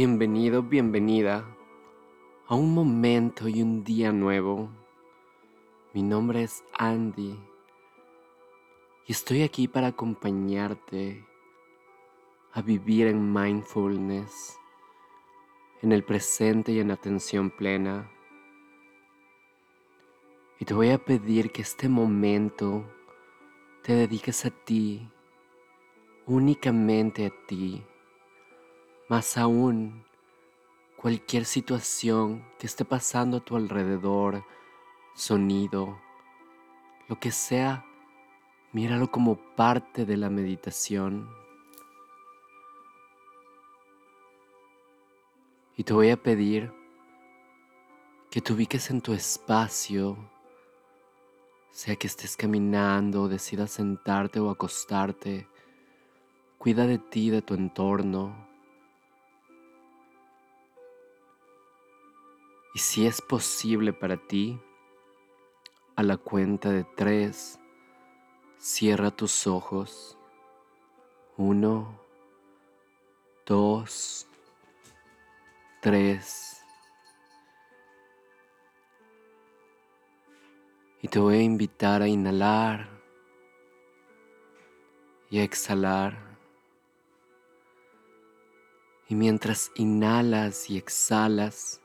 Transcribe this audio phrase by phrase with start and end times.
[0.00, 1.44] Bienvenido, bienvenida
[2.46, 4.70] a un momento y un día nuevo.
[5.92, 7.36] Mi nombre es Andy
[9.06, 11.26] y estoy aquí para acompañarte
[12.52, 14.56] a vivir en mindfulness,
[15.82, 18.08] en el presente y en atención plena.
[20.60, 22.84] Y te voy a pedir que este momento
[23.82, 25.10] te dediques a ti,
[26.24, 27.84] únicamente a ti
[29.08, 30.04] más aún,
[30.96, 34.44] cualquier situación que esté pasando a tu alrededor,
[35.14, 35.98] sonido,
[37.08, 37.84] lo que sea,
[38.72, 41.28] míralo como parte de la meditación.
[45.76, 46.72] Y te voy a pedir
[48.30, 50.18] que te ubiques en tu espacio,
[51.70, 55.46] sea que estés caminando, decidas sentarte o acostarte.
[56.58, 58.47] Cuida de ti, de tu entorno.
[62.78, 64.56] Y si es posible para ti,
[65.96, 67.58] a la cuenta de tres,
[68.56, 70.16] cierra tus ojos.
[71.36, 72.00] Uno,
[73.44, 74.28] dos,
[75.82, 76.62] tres.
[81.02, 82.88] Y te voy a invitar a inhalar
[85.30, 86.16] y a exhalar.
[89.08, 91.82] Y mientras inhalas y exhalas,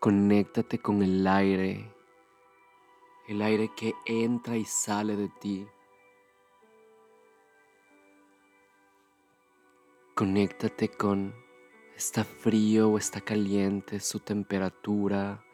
[0.00, 1.92] Conéctate con el aire,
[3.26, 5.66] el aire que entra y sale de ti.
[10.14, 11.34] Conéctate con
[11.96, 15.44] está frío o está caliente, su temperatura.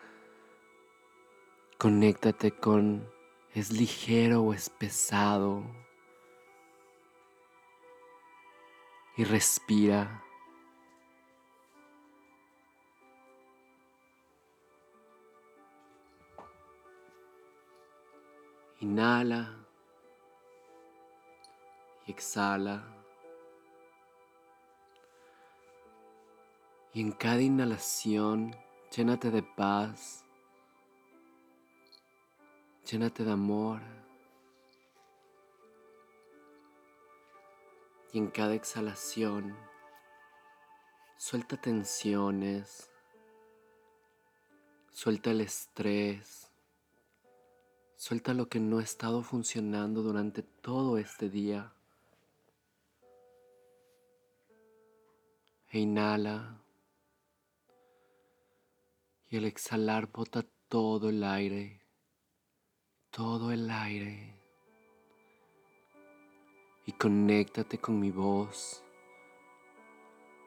[1.79, 3.11] Conéctate con
[3.55, 5.64] es ligero o es pesado.
[9.17, 10.23] Y respira.
[18.84, 19.50] Inhala
[22.06, 22.84] y exhala.
[26.92, 28.55] Y en cada inhalación,
[28.94, 30.27] llénate de paz,
[32.84, 33.80] llénate de amor.
[38.12, 39.56] Y en cada exhalación,
[41.17, 42.92] suelta tensiones,
[44.92, 46.43] suelta el estrés,
[48.07, 51.73] Suelta lo que no ha estado funcionando durante todo este día.
[55.70, 56.63] E inhala.
[59.31, 61.81] Y al exhalar bota todo el aire.
[63.09, 64.39] Todo el aire.
[66.85, 68.85] Y conéctate con mi voz.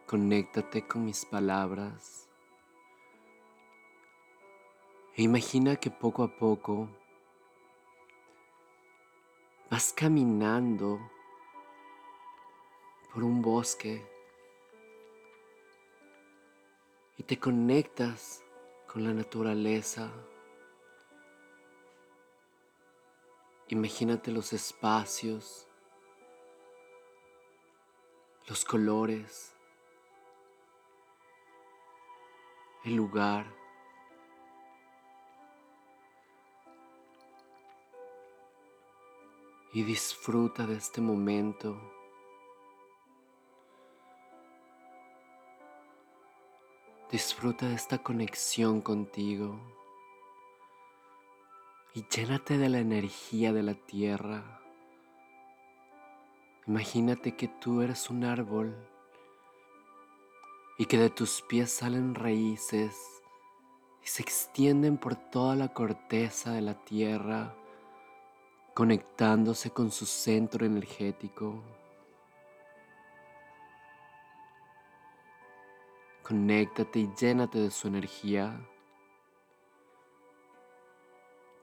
[0.06, 2.30] Conéctate con mis palabras.
[5.16, 6.88] E imagina que poco a poco
[9.78, 11.00] Vas caminando
[13.14, 14.04] por un bosque
[17.16, 18.44] y te conectas
[18.92, 20.12] con la naturaleza.
[23.68, 25.68] Imagínate los espacios,
[28.48, 29.54] los colores,
[32.84, 33.57] el lugar.
[39.74, 41.78] Y disfruta de este momento.
[47.12, 49.60] Disfruta de esta conexión contigo
[51.94, 54.62] y llénate de la energía de la tierra.
[56.66, 58.76] Imagínate que tú eres un árbol
[60.78, 62.96] y que de tus pies salen raíces
[64.04, 67.56] y se extienden por toda la corteza de la tierra
[68.78, 71.64] conectándose con su centro energético.
[76.22, 78.56] Conéctate y llénate de su energía.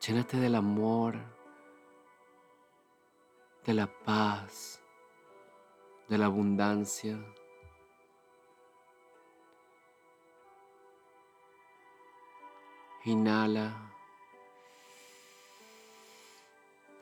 [0.04, 1.14] Llénate del amor,
[3.64, 4.82] de la paz,
[6.08, 7.16] de la abundancia.
[13.04, 13.93] Inhala.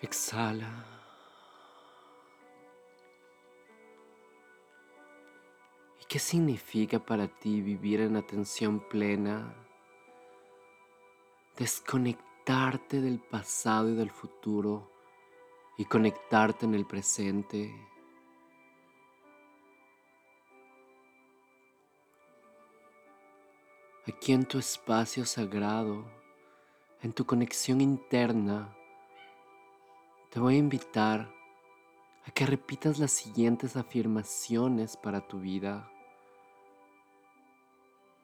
[0.02, 0.84] Exhala.
[6.00, 9.54] ¿Y qué significa para ti vivir en atención plena?
[11.56, 14.90] Desconectarte del pasado y del futuro
[15.78, 17.72] y conectarte en el presente.
[24.06, 26.04] aquí en tu espacio sagrado,
[27.02, 28.76] en tu conexión interna,
[30.32, 31.30] te voy a invitar
[32.24, 35.90] a que repitas las siguientes afirmaciones para tu vida.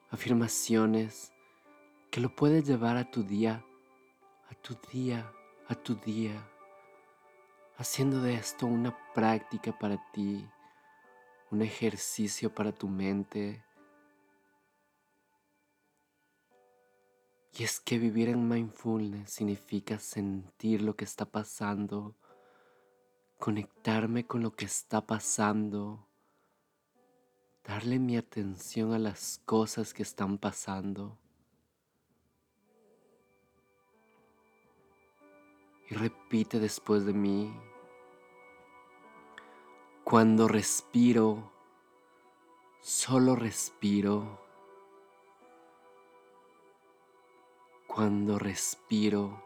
[0.09, 1.31] Afirmaciones
[2.09, 3.63] que lo puedes llevar a tu día,
[4.49, 5.31] a tu día,
[5.67, 6.49] a tu día,
[7.77, 10.49] haciendo de esto una práctica para ti,
[11.51, 13.63] un ejercicio para tu mente.
[17.59, 22.15] Y es que vivir en mindfulness significa sentir lo que está pasando,
[23.37, 26.07] conectarme con lo que está pasando,
[27.65, 31.17] darle mi atención a las cosas que están pasando.
[35.89, 37.53] Y repite después de mí,
[40.05, 41.51] cuando respiro,
[42.79, 44.48] solo respiro.
[47.99, 49.43] Cuando respiro,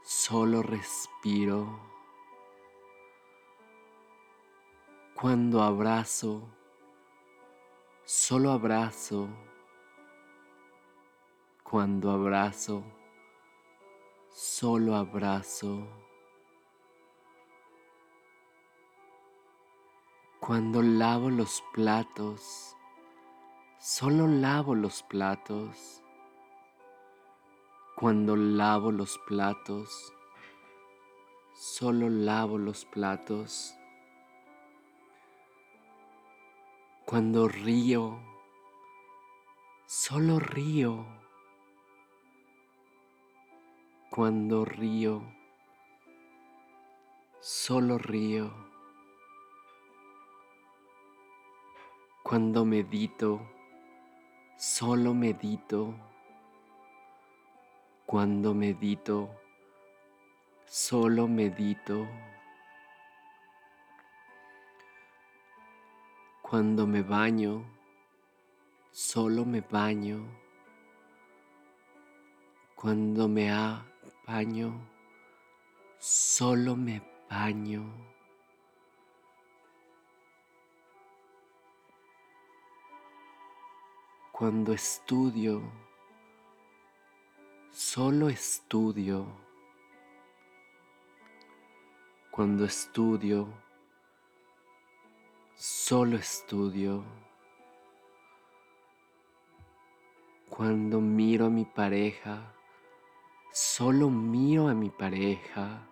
[0.00, 1.78] solo respiro.
[5.14, 6.40] Cuando abrazo,
[8.06, 9.28] solo abrazo.
[11.62, 12.82] Cuando abrazo,
[14.30, 15.86] solo abrazo.
[20.40, 22.74] Cuando lavo los platos,
[23.78, 26.01] solo lavo los platos.
[28.02, 30.12] Cuando lavo los platos,
[31.54, 33.76] solo lavo los platos.
[37.06, 38.18] Cuando río,
[39.86, 41.06] solo río.
[44.10, 45.22] Cuando río,
[47.38, 48.52] solo río.
[52.24, 53.40] Cuando medito,
[54.56, 55.94] solo medito.
[58.12, 59.30] Cuando medito,
[60.66, 62.06] solo medito.
[66.42, 67.64] Cuando me baño,
[68.90, 70.26] solo me baño.
[72.74, 73.50] Cuando me
[74.26, 74.78] baño,
[75.98, 77.00] solo me
[77.30, 77.82] baño.
[84.32, 85.62] Cuando estudio,
[87.72, 89.26] solo estudio.
[92.30, 93.48] Cuando estudio,
[95.54, 97.02] solo estudio.
[100.48, 102.54] Cuando miro a mi pareja,
[103.50, 105.88] solo miro a mi pareja.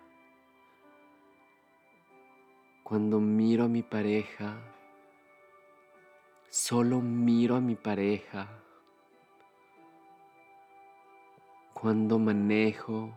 [2.84, 4.58] Cuando miro a mi pareja,
[6.52, 8.48] Solo miro a mi pareja.
[11.80, 13.10] Cuando manejo,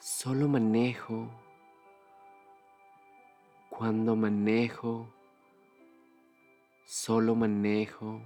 [0.00, 1.30] solo manejo.
[3.70, 5.06] Cuando manejo,
[6.84, 8.20] solo manejo.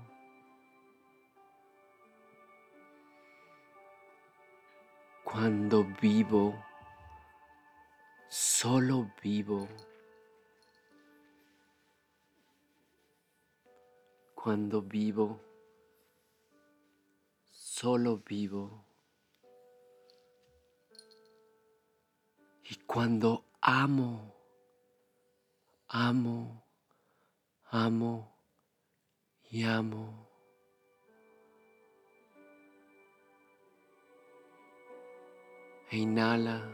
[5.24, 6.54] Cuando vivo,
[8.30, 9.68] solo vivo.
[14.34, 15.38] Cuando vivo,
[17.50, 18.91] solo vivo.
[22.72, 24.34] Y cuando amo,
[25.88, 26.64] amo,
[27.70, 28.34] amo
[29.50, 30.26] y amo.
[35.90, 36.66] E inhala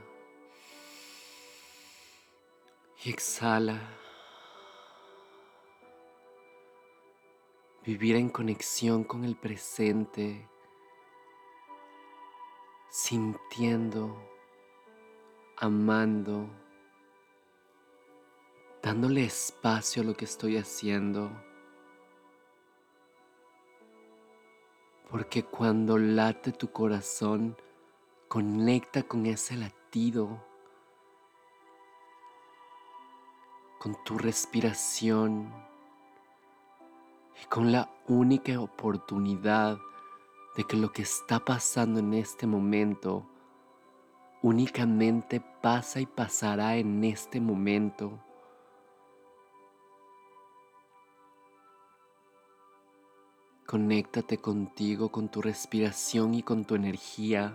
[3.02, 3.80] y exhala.
[7.84, 10.46] vivir en conexión con el presente,
[12.88, 14.27] sintiendo,
[15.60, 16.48] amando,
[18.80, 21.30] dándole espacio a lo que estoy haciendo.
[25.10, 27.56] Porque cuando late tu corazón,
[28.28, 30.44] conecta con ese latido,
[33.80, 35.52] con tu respiración
[37.42, 39.78] y con la única oportunidad
[40.56, 43.26] de que lo que está pasando en este momento
[44.42, 48.18] únicamente pasa y pasará en este momento.
[53.66, 57.54] Conéctate contigo, con tu respiración y con tu energía,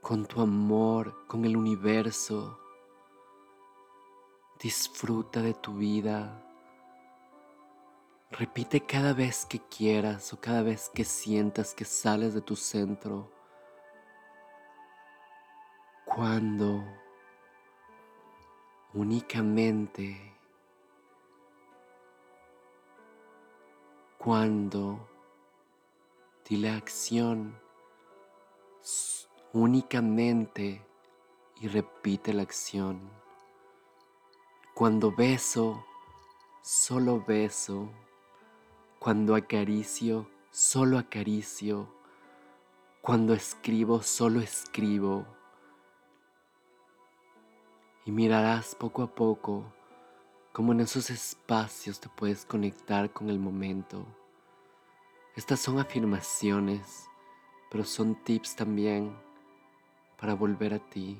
[0.00, 2.58] con tu amor, con el universo.
[4.58, 6.42] Disfruta de tu vida
[8.32, 13.30] Repite cada vez que quieras o cada vez que sientas que sales de tu centro.
[16.14, 16.84] Cuando
[18.92, 20.36] únicamente,
[24.18, 25.08] cuando
[26.46, 27.58] dile acción
[29.54, 30.84] únicamente
[31.62, 33.00] y repite la acción.
[34.74, 35.82] Cuando beso,
[36.60, 37.88] solo beso.
[38.98, 41.88] Cuando acaricio, solo acaricio.
[43.00, 45.24] Cuando escribo, solo escribo.
[48.04, 49.64] Y mirarás poco a poco
[50.52, 54.04] cómo en esos espacios te puedes conectar con el momento.
[55.36, 57.08] Estas son afirmaciones,
[57.70, 59.16] pero son tips también
[60.18, 61.16] para volver a ti.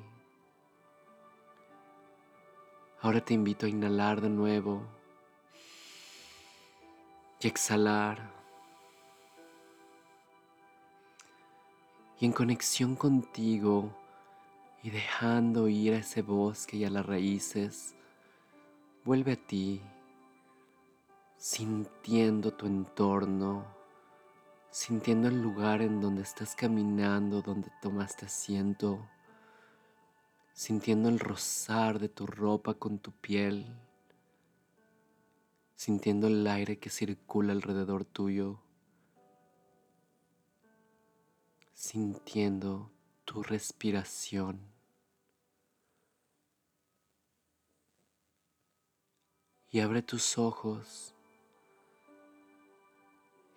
[3.01, 4.83] Ahora te invito a inhalar de nuevo
[7.39, 8.31] y exhalar.
[12.19, 14.02] Y en conexión contigo
[14.83, 17.95] y dejando ir a ese bosque y a las raíces,
[19.05, 19.81] vuelve a ti,
[21.37, 23.65] sintiendo tu entorno,
[24.69, 29.07] sintiendo el lugar en donde estás caminando, donde tomaste asiento,
[30.51, 33.73] sintiendo el rozar de tu ropa con tu piel
[35.83, 38.61] sintiendo el aire que circula alrededor tuyo,
[41.73, 42.89] sintiendo
[43.25, 44.72] tu respiración.
[49.73, 51.15] Y abre tus ojos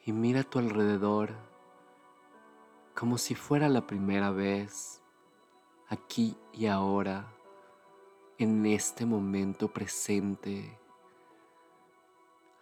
[0.06, 1.34] y mira a tu alrededor
[2.94, 5.02] como si fuera la primera vez,
[5.90, 7.30] aquí y ahora,
[8.38, 10.78] en este momento presente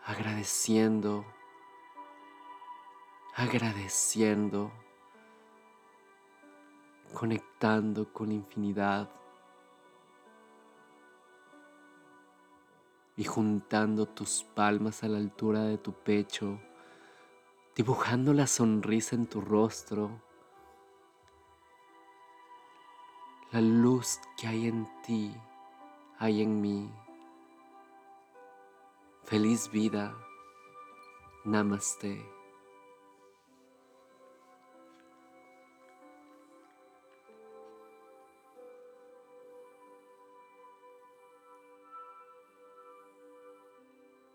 [0.05, 1.25] agradeciendo,
[3.37, 4.73] agradeciendo,
[7.13, 9.09] conectando con infinidad
[13.16, 16.61] y juntando tus palmas a la altura de tu pecho,
[17.76, 20.21] dibujando la sonrisa en tu rostro,
[23.52, 25.33] la luz que hay en ti,
[26.18, 26.90] hay en mí.
[29.23, 30.14] Feliz vida.
[31.44, 32.44] Namaste.